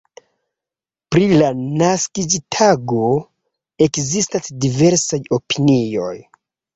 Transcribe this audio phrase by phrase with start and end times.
[1.15, 1.49] Pri la
[1.81, 3.09] naskiĝtago
[3.87, 6.15] ekzistas diversaj opinioj.